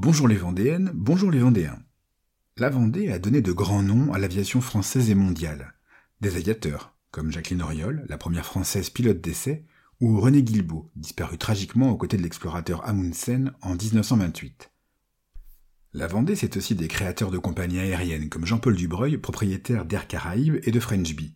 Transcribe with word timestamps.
Bonjour 0.00 0.28
les 0.28 0.36
Vendéennes, 0.36 0.92
bonjour 0.94 1.28
les 1.28 1.40
Vendéens. 1.40 1.82
La 2.56 2.70
Vendée 2.70 3.10
a 3.10 3.18
donné 3.18 3.42
de 3.42 3.50
grands 3.50 3.82
noms 3.82 4.12
à 4.12 4.18
l'aviation 4.20 4.60
française 4.60 5.10
et 5.10 5.16
mondiale. 5.16 5.74
Des 6.20 6.36
aviateurs, 6.36 6.94
comme 7.10 7.32
Jacqueline 7.32 7.62
Auriol, 7.62 8.06
la 8.08 8.16
première 8.16 8.46
française 8.46 8.90
pilote 8.90 9.20
d'essai, 9.20 9.66
ou 10.00 10.20
René 10.20 10.44
Guilbeault, 10.44 10.88
disparu 10.94 11.36
tragiquement 11.36 11.90
aux 11.90 11.96
côtés 11.96 12.16
de 12.16 12.22
l'explorateur 12.22 12.88
Amundsen 12.88 13.52
en 13.60 13.74
1928. 13.74 14.70
La 15.94 16.06
Vendée, 16.06 16.36
c'est 16.36 16.56
aussi 16.56 16.76
des 16.76 16.86
créateurs 16.86 17.32
de 17.32 17.38
compagnies 17.38 17.80
aériennes 17.80 18.28
comme 18.28 18.46
Jean-Paul 18.46 18.76
Dubreuil, 18.76 19.18
propriétaire 19.18 19.84
d'Air 19.84 20.06
Caraïbes 20.06 20.60
et 20.62 20.70
de 20.70 20.78
French 20.78 21.12
Bee. 21.16 21.34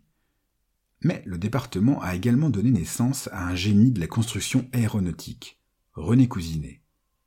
Mais 1.01 1.25
le 1.27 1.37
département 1.37 2.01
a 2.01 2.15
également 2.15 2.49
donné 2.49 2.71
naissance 2.71 3.29
à 3.33 3.45
un 3.45 3.57
génie 3.57 3.91
de 3.91 3.99
la 3.99 4.07
construction 4.07 4.69
aéronautique, 4.73 5.61
René 5.95 6.29
Cousinet, 6.29 6.82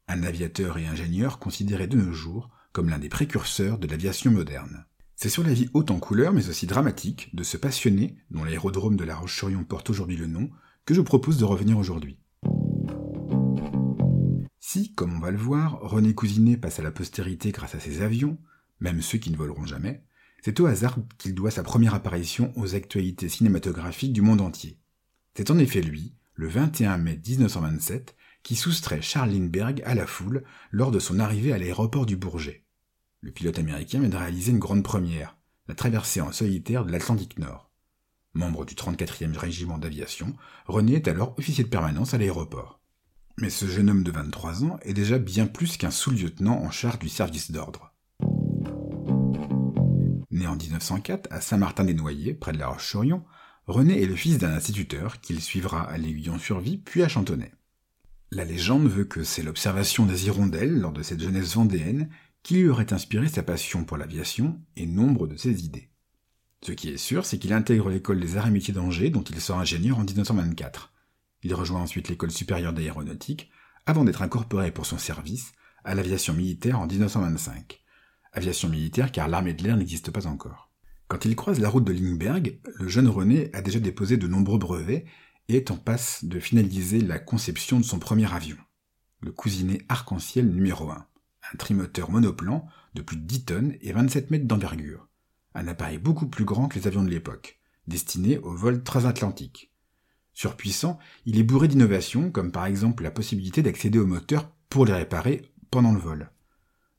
un 0.08 0.24
aviateur 0.24 0.78
et 0.78 0.86
ingénieur 0.86 1.40
considéré 1.40 1.88
de 1.88 1.98
nos 1.98 2.14
jours 2.14 2.50
comme 2.72 2.90
l'un 2.90 3.00
des 3.00 3.10
précurseurs 3.10 3.78
de 3.78 3.88
l'aviation 3.88 4.32
moderne. 4.32 4.86
C'est 5.16 5.30
sur 5.30 5.44
la 5.44 5.54
vie 5.54 5.70
haute 5.74 5.92
en 5.92 6.00
couleurs 6.00 6.34
mais 6.34 6.50
aussi 6.50 6.68
dramatique 6.68 7.34
de 7.34 7.44
ce 7.44 7.58
passionné, 7.58 8.18
dont 8.32 8.44
l'aérodrome 8.44 8.98
de 8.98 9.06
La 9.06 9.16
Roche-sur-Yon 9.16 9.64
porte 9.64 9.90
aujourd'hui 9.90 10.18
le 10.18 10.28
nom, 10.28 10.50
que 10.86 10.94
je 10.94 11.02
propose 11.02 11.38
de 11.38 11.46
revenir 11.46 11.78
aujourd'hui. 11.78 12.20
Si, 14.60 14.94
comme 14.94 15.16
on 15.16 15.20
va 15.20 15.32
le 15.32 15.38
voir, 15.38 15.80
René 15.80 16.14
Cousinet 16.14 16.58
passe 16.58 16.80
à 16.80 16.84
la 16.84 16.92
postérité 16.92 17.52
grâce 17.52 17.76
à 17.76 17.80
ses 17.80 18.02
avions, 18.02 18.38
même 18.82 19.02
ceux 19.02 19.18
qui 19.18 19.32
ne 19.32 19.38
voleront 19.38 19.66
jamais, 19.66 20.04
c'est 20.44 20.60
au 20.60 20.66
hasard 20.66 20.98
qu'il 21.18 21.34
doit 21.34 21.50
sa 21.50 21.64
première 21.64 21.94
apparition 21.94 22.52
aux 22.56 22.76
actualités 22.76 23.30
cinématographiques 23.30 24.14
du 24.14 24.22
monde 24.22 24.42
entier. 24.42 24.80
C'est 25.34 25.50
en 25.50 25.58
effet 25.58 25.82
lui, 25.82 26.14
le 26.34 26.48
21 26.48 26.98
mai 26.98 27.20
1927, 27.26 28.16
qui 28.46 28.56
soustrait 28.56 29.02
Charles 29.02 29.32
Lindbergh 29.32 29.82
à 29.86 29.96
la 29.96 30.06
foule 30.06 30.44
lors 30.70 30.92
de 30.92 31.00
son 31.00 31.20
arrivée 31.20 31.52
à 31.52 31.58
l'aéroport 31.58 32.06
du 32.06 32.16
Bourget. 32.16 32.64
Le 33.22 33.32
pilote 33.32 33.58
américain 33.58 34.00
vient 34.00 34.08
de 34.08 34.16
réaliser 34.16 34.52
une 34.52 34.60
grande 34.60 34.84
première, 34.84 35.36
la 35.68 35.74
traversée 35.74 36.22
en 36.22 36.32
solitaire 36.32 36.86
de 36.86 36.92
l'Atlantique 36.92 37.40
Nord. 37.40 37.72
Membre 38.36 38.64
du 38.64 38.76
34e 38.76 39.36
régiment 39.36 39.80
d'aviation, 39.80 40.36
René 40.68 40.94
est 40.94 41.08
alors 41.08 41.34
officier 41.40 41.64
de 41.64 41.70
permanence 41.70 42.14
à 42.14 42.20
l'aéroport. 42.20 42.80
Mais 43.38 43.50
ce 43.50 43.66
jeune 43.66 43.90
homme 43.90 44.04
de 44.04 44.12
23 44.12 44.64
ans 44.64 44.78
est 44.84 44.94
déjà 44.94 45.18
bien 45.18 45.48
plus 45.48 45.78
qu'un 45.78 45.90
sous-lieutenant 45.90 46.62
en 46.62 46.70
charge 46.70 47.00
du 47.00 47.10
service 47.10 47.50
d'ordre. 47.50 47.96
Né 50.30 50.46
en 50.46 50.56
1904 50.56 51.30
à 51.32 51.42
Saint-Martin-des-Noyers, 51.42 52.36
près 52.36 52.52
de 52.52 52.60
La 52.60 52.68
Roche-sur-Yon, 52.68 53.24
René 53.66 54.04
est 54.04 54.06
le 54.06 54.16
fils 54.16 54.38
d'un 54.38 54.54
instituteur 54.54 55.20
qu'il 55.20 55.42
suivra 55.42 55.82
à 55.82 55.98
l'Aiguillon-sur-Vie 55.98 56.78
puis 56.78 57.02
à 57.02 57.08
Chantonnay. 57.08 57.52
La 58.36 58.44
légende 58.44 58.90
veut 58.90 59.06
que 59.06 59.24
c'est 59.24 59.44
l'observation 59.44 60.06
des 60.06 60.26
hirondelles 60.26 60.78
lors 60.78 60.92
de 60.92 61.02
cette 61.04 61.22
jeunesse 61.22 61.56
vendéenne 61.56 62.10
qui 62.44 62.56
lui 62.56 62.68
aurait 62.68 62.92
inspiré 62.92 63.30
sa 63.30 63.44
passion 63.44 63.86
pour 63.86 63.96
l'aviation 63.96 64.60
et 64.76 64.86
nombre 64.86 65.26
de 65.26 65.38
ses 65.38 65.64
idées. 65.64 65.90
Ce 66.62 66.74
qui 66.74 66.90
est 66.90 66.98
sûr, 66.98 67.26
c'est 67.26 67.40
qu'il 67.40 67.54
intègre 67.54 67.90
l'école 67.90 68.20
des 68.20 68.36
arts 68.36 68.48
et 68.48 68.52
métiers 68.52 68.74
d'Angers 68.74 69.10
dont 69.10 69.24
il 69.24 69.40
sort 69.40 69.60
ingénieur 69.60 70.00
en 70.00 70.04
1924. 70.04 70.92
Il 71.44 71.54
rejoint 71.54 71.80
ensuite 71.80 72.10
l'école 72.10 72.30
supérieure 72.32 72.74
d'aéronautique 72.74 73.50
avant 73.86 74.04
d'être 74.04 74.22
incorporé 74.22 74.70
pour 74.70 74.86
son 74.86 74.98
service 74.98 75.54
à 75.86 75.96
l'aviation 75.96 76.34
militaire 76.34 76.78
en 76.82 76.88
1925 76.88 77.80
aviation 78.34 78.68
militaire 78.68 79.14
car 79.14 79.30
l'armée 79.30 79.54
de 79.54 79.64
l'air 79.64 79.78
n'existe 79.78 80.12
pas 80.12 80.28
encore. 80.28 80.74
Quand 81.08 81.24
il 81.24 81.38
croise 81.38 81.62
la 81.62 81.70
route 81.70 81.86
de 81.86 81.94
Lindbergh, 81.94 82.60
le 82.66 82.90
jeune 82.90 83.08
René 83.08 83.50
a 83.54 83.62
déjà 83.62 83.80
déposé 83.80 84.18
de 84.18 84.28
nombreux 84.28 84.60
brevets 84.60 85.06
et 85.06 85.06
est 85.50 85.72
en 85.72 85.78
passe 85.78 86.26
de 86.26 86.40
finaliser 86.40 87.02
la 87.02 87.20
conception 87.20 87.80
de 87.80 87.86
son 87.86 88.00
premier 88.00 88.32
avion, 88.34 88.58
le 89.22 89.32
cousinet 89.32 89.82
arc-en-ciel 89.90 90.50
numéro 90.50 90.90
1, 90.90 90.96
un 91.54 91.58
trimoteur 91.58 92.10
monoplan 92.10 92.68
de 92.94 93.02
plus 93.02 93.18
de 93.18 93.24
10 93.24 93.46
tonnes 93.46 93.76
et 93.82 93.94
27 93.94 94.32
mètres 94.32 94.48
d'envergure, 94.48 95.08
un 95.54 95.68
appareil 95.68 95.98
beaucoup 95.98 96.28
plus 96.28 96.46
grand 96.46 96.68
que 96.68 96.80
les 96.80 96.88
avions 96.88 97.04
de 97.04 97.10
l'époque, 97.10 97.60
destiné 97.88 98.38
au 98.40 98.56
vol 98.56 98.84
transatlantique. 98.84 99.72
Surpuissant, 100.34 101.00
il 101.26 101.40
est 101.40 101.44
bourré 101.44 101.68
d'innovations 101.68 102.32
comme 102.32 102.52
par 102.52 102.66
exemple 102.66 103.04
la 103.04 103.12
possibilité 103.12 103.62
d'accéder 103.62 104.00
au 104.00 104.06
moteur 104.06 104.52
pour 104.70 104.86
les 104.86 104.94
réparer 104.94 105.54
pendant 105.72 105.94
le 105.94 106.00
vol. 106.00 106.32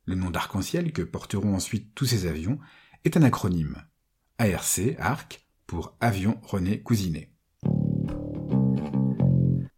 Le 0.05 0.15
nom 0.15 0.31
d'arc-en-ciel 0.31 0.93
que 0.93 1.03
porteront 1.03 1.55
ensuite 1.55 1.95
tous 1.95 2.07
ces 2.07 2.27
avions 2.27 2.59
est 3.05 3.17
un 3.17 3.23
acronyme. 3.23 3.85
ARC, 4.39 4.81
ARC, 4.99 5.47
pour 5.67 5.97
Avion 6.01 6.41
René 6.43 6.81
Cousinet. 6.81 7.36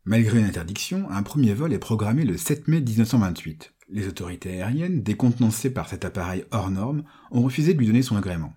Malgré 0.08 0.38
une 0.38 0.46
interdiction, 0.46 1.10
un 1.10 1.22
premier 1.22 1.52
vol 1.52 1.74
est 1.74 1.78
programmé 1.78 2.24
le 2.24 2.38
7 2.38 2.66
mai 2.66 2.80
1928. 2.80 3.74
Les 3.91 4.08
autorités 4.08 4.62
aériennes, 4.62 5.02
décontenancées 5.02 5.69
par 5.69 5.86
cet 5.86 6.06
appareil 6.06 6.46
hors 6.50 6.70
norme, 6.70 7.04
ont 7.30 7.42
refusé 7.42 7.74
de 7.74 7.78
lui 7.78 7.88
donner 7.88 8.00
son 8.00 8.16
agrément. 8.16 8.54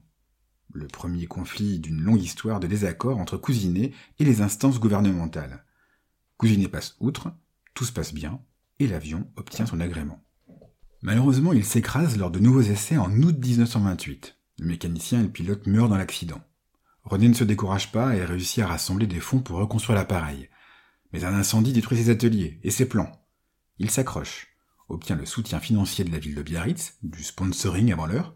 Le 0.72 0.88
premier 0.88 1.28
conflit 1.28 1.80
d'une 1.80 2.00
longue 2.00 2.24
histoire 2.24 2.62
de 2.62 2.68
désaccord 2.68 3.18
entre 3.18 3.36
Cousinet 3.36 3.92
et 4.18 4.24
les 4.24 4.42
instances 4.42 4.80
gouvernementales. 4.80 5.66
Cousinet 6.38 6.70
passe 6.70 6.96
outre, 7.02 7.34
tout 7.74 7.84
se 7.84 7.92
passe 7.92 8.14
bien, 8.14 8.40
et 8.80 8.88
l'avion 8.88 9.30
obtient 9.36 9.66
son 9.66 9.82
agrément. 9.82 10.24
Malheureusement, 11.02 11.52
il 11.52 11.66
s'écrase 11.66 12.18
lors 12.18 12.32
de 12.32 12.40
nouveaux 12.40 12.62
essais 12.62 12.96
en 12.96 13.12
août 13.24 13.36
1928. 13.38 14.38
Le 14.60 14.68
mécanicien 14.68 15.20
et 15.20 15.24
le 15.24 15.30
pilote 15.30 15.68
meurent 15.68 15.90
dans 15.90 15.98
l'accident. 15.98 16.40
René 17.04 17.28
ne 17.28 17.34
se 17.34 17.44
décourage 17.44 17.92
pas 17.92 18.16
et 18.16 18.24
réussit 18.24 18.64
à 18.64 18.68
rassembler 18.68 19.06
des 19.06 19.20
fonds 19.20 19.40
pour 19.40 19.58
reconstruire 19.58 19.98
l'appareil. 19.98 20.48
Mais 21.14 21.24
un 21.24 21.34
incendie 21.34 21.74
détruit 21.74 21.98
ses 21.98 22.10
ateliers 22.10 22.60
et 22.64 22.72
ses 22.72 22.88
plans. 22.88 23.12
Il 23.78 23.90
s'accroche, 23.90 24.48
obtient 24.90 25.16
le 25.16 25.26
soutien 25.26 25.60
financier 25.60 26.06
de 26.06 26.12
la 26.12 26.20
ville 26.20 26.36
de 26.36 26.44
Biarritz, 26.44 26.98
du 27.04 27.24
sponsoring 27.24 27.92
avant 27.92 28.06
l'heure, 28.06 28.36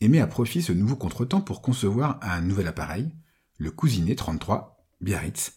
et 0.00 0.08
met 0.08 0.20
à 0.20 0.26
profit 0.26 0.62
ce 0.62 0.72
nouveau 0.72 0.96
contretemps 0.96 1.40
pour 1.40 1.62
concevoir 1.62 2.18
un 2.22 2.40
nouvel 2.40 2.66
appareil, 2.66 3.12
le 3.58 3.70
Cousinet 3.70 4.16
33 4.16 4.84
Biarritz, 5.00 5.54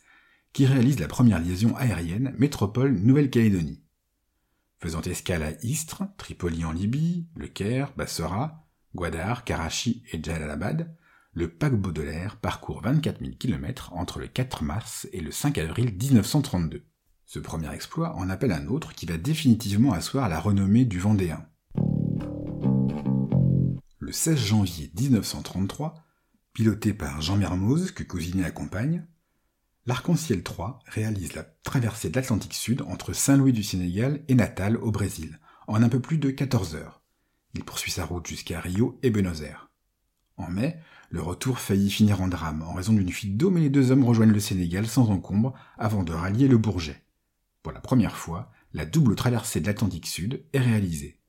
qui 0.54 0.66
réalise 0.66 1.00
la 1.00 1.08
première 1.08 1.40
liaison 1.40 1.76
aérienne 1.76 2.34
métropole-Nouvelle-Calédonie 2.38 3.82
faisant 4.86 5.02
escale 5.02 5.42
à 5.42 5.52
Istres, 5.64 6.04
Tripoli 6.18 6.64
en 6.64 6.72
Libye, 6.72 7.28
Le 7.36 7.48
Caire, 7.48 7.92
Bassora, 7.98 8.68
Gwadar, 8.94 9.44
Karachi 9.44 10.04
et 10.12 10.22
Jalalabad, 10.22 10.96
le 11.36 11.50
paquebot 11.50 11.92
de 11.92 12.02
l'air 12.02 12.38
parcourt 12.38 12.82
24 12.82 13.20
000 13.20 13.34
km 13.38 13.92
entre 13.94 14.20
le 14.20 14.28
4 14.28 14.64
mars 14.64 15.08
et 15.12 15.20
le 15.20 15.32
5 15.32 15.58
avril 15.58 15.94
1932. 15.94 16.86
Ce 17.26 17.40
premier 17.40 17.74
exploit 17.74 18.16
en 18.16 18.30
appelle 18.30 18.54
un 18.54 18.68
autre 18.68 18.94
qui 18.94 19.06
va 19.06 19.18
définitivement 19.18 19.92
asseoir 19.92 20.30
la 20.30 20.40
renommée 20.40 20.86
du 20.86 20.98
Vendéen. 20.98 21.46
Le 24.00 24.12
16 24.14 24.38
janvier 24.38 24.92
1933, 24.98 25.96
piloté 26.54 26.94
par 26.94 27.22
Jean 27.22 27.36
Mermoz, 27.36 27.92
que 27.92 28.04
Cousinet 28.04 28.46
accompagne, 28.46 29.06
l'Arc-en-Ciel 29.86 30.42
3 30.42 30.80
réalise 30.86 31.34
la 31.34 31.44
traversée 31.44 32.10
de 32.10 32.16
l'Atlantique 32.16 32.54
Sud 32.54 32.82
entre 32.84 33.12
Saint-Louis 33.12 33.52
du 33.52 33.64
Sénégal 33.64 34.24
et 34.30 34.36
Natal 34.36 34.78
au 34.78 34.90
Brésil, 34.90 35.42
en 35.68 35.84
un 35.84 35.90
peu 35.90 36.00
plus 36.00 36.18
de 36.18 36.30
14 36.30 36.76
heures. 36.76 37.04
Il 37.56 37.66
poursuit 37.66 37.92
sa 37.92 38.06
route 38.06 38.26
jusqu'à 38.26 38.62
Rio 38.62 38.98
et 39.04 39.10
Buenos 39.10 39.42
Aires. 39.42 39.70
En 40.38 40.50
mai, 40.50 40.78
le 41.10 41.22
retour 41.22 41.60
faillit 41.60 41.90
finir 41.90 42.22
en 42.22 42.28
drame 42.28 42.62
en 42.64 42.74
raison 42.74 42.94
d'une 42.94 43.12
fuite 43.12 43.38
d'eau, 43.38 43.50
mais 43.50 43.62
les 43.62 43.70
deux 43.70 43.92
hommes 43.92 44.04
rejoignent 44.04 44.34
le 44.34 44.40
Sénégal 44.40 44.88
sans 44.88 45.10
encombre 45.10 45.54
avant 45.78 46.04
de 46.04 46.12
rallier 46.12 46.48
le 46.48 46.58
Bourget. 46.58 47.04
Pour 47.64 47.72
la 47.72 47.80
première 47.80 48.18
fois, 48.18 48.52
la 48.74 48.86
double 48.86 49.16
traversée 49.16 49.62
de 49.62 49.68
l'Atlantique 49.68 50.08
Sud 50.08 50.44
est 50.54 50.60
réalisée. 50.60 51.20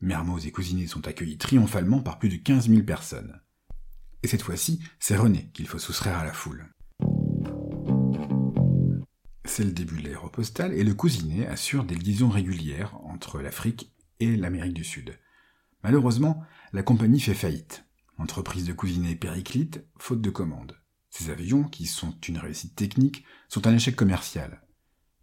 Mermoz 0.00 0.46
et 0.46 0.52
Cousinet 0.52 0.86
sont 0.86 1.06
accueillis 1.06 1.38
triomphalement 1.38 2.00
par 2.00 2.18
plus 2.18 2.28
de 2.28 2.36
15 2.36 2.68
000 2.68 2.82
personnes. 2.82 3.40
Et 4.22 4.28
cette 4.28 4.42
fois-ci, 4.42 4.80
c'est 4.98 5.16
René 5.16 5.50
qu'il 5.52 5.68
faut 5.68 5.78
soustraire 5.78 6.18
à 6.18 6.24
la 6.24 6.32
foule. 6.32 6.66
C'est 9.44 9.64
le 9.64 9.72
début 9.72 10.02
de 10.02 10.08
l'aéropostale 10.08 10.74
et 10.74 10.82
le 10.82 10.92
cousinet 10.92 11.46
assure 11.46 11.84
des 11.84 11.94
liaisons 11.94 12.28
régulières 12.28 12.98
entre 13.04 13.40
l'Afrique 13.40 13.92
et 14.18 14.36
l'Amérique 14.36 14.74
du 14.74 14.84
Sud. 14.84 15.18
Malheureusement, 15.82 16.42
la 16.72 16.82
compagnie 16.82 17.20
fait 17.20 17.32
faillite. 17.32 17.85
L'entreprise 18.18 18.64
de 18.64 18.72
cousinet 18.72 19.14
périclite, 19.14 19.84
faute 19.98 20.20
de 20.20 20.30
commandes. 20.30 20.78
Ces 21.10 21.30
avions, 21.30 21.64
qui 21.64 21.86
sont 21.86 22.14
une 22.28 22.38
réussite 22.38 22.74
technique, 22.74 23.24
sont 23.48 23.66
un 23.66 23.74
échec 23.74 23.96
commercial. 23.96 24.62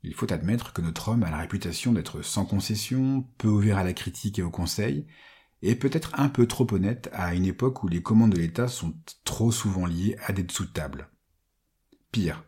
Il 0.03 0.13
faut 0.13 0.31
admettre 0.31 0.73
que 0.73 0.81
notre 0.81 1.09
homme 1.09 1.23
a 1.23 1.31
la 1.31 1.37
réputation 1.37 1.93
d'être 1.93 2.21
sans 2.21 2.45
concession, 2.45 3.27
peu 3.37 3.47
ouvert 3.47 3.77
à 3.77 3.83
la 3.83 3.93
critique 3.93 4.37
et 4.39 4.43
au 4.43 4.49
conseil, 4.51 5.07
et 5.61 5.75
peut-être 5.75 6.19
un 6.19 6.27
peu 6.27 6.45
trop 6.45 6.67
honnête 6.73 7.09
à 7.13 7.33
une 7.33 7.45
époque 7.45 7.83
où 7.83 7.87
les 7.87 8.01
commandes 8.01 8.33
de 8.33 8.37
l'État 8.37 8.67
sont 8.67 8.93
trop 9.23 9.51
souvent 9.51 9.85
liées 9.85 10.17
à 10.25 10.33
des 10.33 10.43
dessous 10.43 10.65
de 10.65 10.71
table. 10.71 11.09
Pire, 12.11 12.43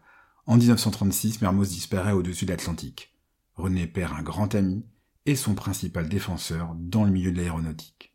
en 0.47 0.57
1936, 0.57 1.41
Mermoz 1.41 1.69
disparaît 1.69 2.11
au-dessus 2.11 2.45
de 2.45 2.51
l'Atlantique. 2.51 3.15
René 3.53 3.87
perd 3.87 4.13
un 4.17 4.21
grand 4.21 4.53
ami 4.53 4.85
et 5.25 5.35
son 5.35 5.55
principal 5.55 6.09
défenseur 6.09 6.75
dans 6.77 7.05
le 7.05 7.11
milieu 7.11 7.31
de 7.31 7.37
l'aéronautique. 7.37 8.14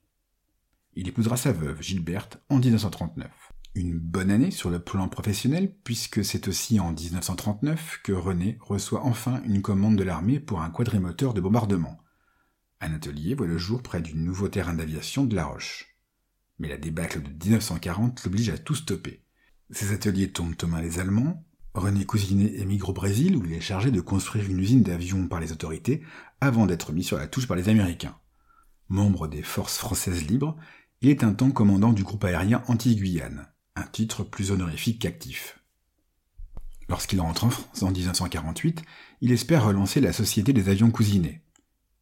Il 1.00 1.08
épousera 1.08 1.38
sa 1.38 1.52
veuve, 1.52 1.81
Gilberte, 1.81 2.43
en 2.50 2.58
1939. 2.58 3.31
Une 3.75 3.99
bonne 3.99 4.31
année 4.31 4.50
sur 4.50 4.69
le 4.69 4.81
plan 4.81 5.08
professionnel, 5.08 5.75
puisque 5.82 6.23
c'est 6.23 6.47
aussi 6.47 6.79
en 6.79 6.93
1939 6.93 8.00
que 8.05 8.12
René 8.12 8.58
reçoit 8.61 9.06
enfin 9.06 9.41
une 9.47 9.62
commande 9.62 9.97
de 9.97 10.02
l'armée 10.02 10.41
pour 10.41 10.61
un 10.61 10.69
quadrimoteur 10.69 11.32
de 11.32 11.41
bombardement. 11.41 11.97
Un 12.82 12.93
atelier 12.93 13.35
voit 13.35 13.47
le 13.47 13.56
jour 13.56 13.82
près 13.82 14.02
du 14.02 14.14
nouveau 14.14 14.49
terrain 14.49 14.75
d'aviation 14.75 15.25
de 15.25 15.35
La 15.35 15.47
Roche. 15.47 15.97
Mais 16.58 16.69
la 16.69 16.76
débâcle 16.76 17.23
de 17.23 17.31
1940 17.31 18.23
l'oblige 18.25 18.50
à 18.50 18.58
tout 18.58 18.75
stopper. 18.75 19.25
Ces 19.70 19.94
ateliers 19.94 20.31
tombent 20.31 20.62
aux 20.62 20.67
mains 20.67 20.82
des 20.82 20.99
Allemands, 20.99 21.47
René 21.73 22.05
Cousinet 22.05 22.61
émigre 22.61 22.91
au 22.91 22.93
Brésil 22.93 23.37
où 23.37 23.47
il 23.47 23.55
est 23.55 23.62
chargé 23.62 23.91
de 23.91 24.02
construire 24.02 24.50
une 24.50 24.61
usine 24.61 24.82
d'avions 24.82 25.29
par 25.29 25.41
les 25.41 25.50
autorités 25.50 26.02
avant 26.43 26.67
d'être 26.67 26.93
mis 26.93 27.05
sur 27.05 27.17
la 27.17 27.26
touche 27.26 27.49
par 27.49 27.56
les 27.56 27.70
Américains. 27.70 28.19
Membre 28.91 29.29
des 29.29 29.43
forces 29.43 29.79
françaises 29.79 30.26
libres, 30.26 30.58
il 31.02 31.08
est 31.08 31.25
un 31.25 31.32
temps 31.32 31.50
commandant 31.50 31.93
du 31.93 32.05
groupe 32.05 32.25
aérien 32.25 32.62
Antilles-Guyane, 32.69 33.47
un 33.75 33.85
titre 33.85 34.23
plus 34.23 34.50
honorifique 34.50 35.00
qu'actif. 35.00 35.58
Lorsqu'il 36.91 37.20
rentre 37.20 37.44
en 37.44 37.50
France 37.50 37.82
en 37.82 37.91
1948, 37.91 38.82
il 39.23 39.32
espère 39.32 39.64
relancer 39.64 40.00
la 40.00 40.12
Société 40.12 40.52
des 40.52 40.69
avions 40.69 40.91
cousinés. 40.91 41.43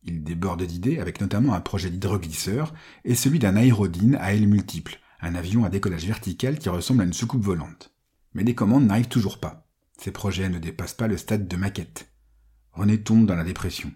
Il 0.03 0.25
déborde 0.25 0.65
d'idées 0.65 0.99
avec 0.99 1.21
notamment 1.21 1.55
un 1.55 1.61
projet 1.61 1.91
d'hydroglisseur 1.91 2.75
et 3.05 3.15
celui 3.15 3.39
d'un 3.39 3.55
aérodyne 3.55 4.17
à 4.17 4.35
ailes 4.35 4.49
multiples, 4.49 4.99
un 5.21 5.37
avion 5.37 5.65
à 5.65 5.69
décollage 5.69 6.07
vertical 6.07 6.59
qui 6.59 6.69
ressemble 6.69 7.03
à 7.03 7.05
une 7.05 7.13
soucoupe 7.13 7.45
volante. 7.45 7.95
Mais 8.35 8.43
les 8.43 8.55
commandes 8.55 8.87
n'arrivent 8.87 9.09
toujours 9.09 9.39
pas. 9.39 9.69
Ces 10.01 10.11
projets 10.11 10.49
ne 10.49 10.59
dépassent 10.59 10.95
pas 10.95 11.09
le 11.09 11.17
stade 11.17 11.47
de 11.47 11.57
maquette. 11.57 12.11
René 12.73 13.01
tombe 13.01 13.27
dans 13.27 13.37
la 13.37 13.45
dépression. 13.45 13.93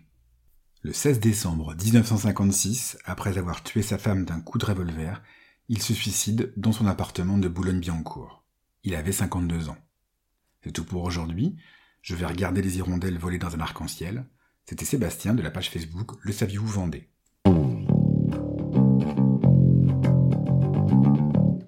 Le 0.85 0.93
16 0.93 1.21
décembre 1.21 1.77
1956, 1.77 2.99
après 3.05 3.39
avoir 3.39 3.63
tué 3.63 3.83
sa 3.83 3.99
femme 3.99 4.25
d'un 4.25 4.41
coup 4.41 4.59
de 4.59 4.65
revolver, 4.65 5.23
il 5.69 5.81
se 5.81 5.95
suicide 5.95 6.53
dans 6.57 6.73
son 6.73 6.89
appartement 6.89 7.39
de 7.39 7.47
Boulogne-Billancourt. 7.47 8.45
Il 8.83 8.97
avait 8.97 9.13
52 9.13 9.69
ans. 9.69 9.79
C'est 10.61 10.73
tout 10.73 10.85
pour 10.85 11.05
aujourd'hui. 11.05 11.55
Je 12.01 12.17
vais 12.17 12.27
regarder 12.27 12.63
les 12.63 12.79
hirondelles 12.79 13.17
voler 13.17 13.39
dans 13.39 13.55
un 13.55 13.61
arc-en-ciel. 13.61 14.27
C'était 14.65 14.85
Sébastien 14.85 15.35
de 15.35 15.43
la 15.43 15.53
page 15.53 15.71
Facebook 15.71 16.17
Le 16.21 16.33
Saviez-vous 16.33 16.67
Vendée. 16.67 17.12